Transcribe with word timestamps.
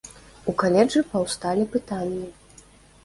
У 0.53 0.53
каледжы 0.63 1.03
паўсталі 1.11 1.67
пытанні. 1.77 2.27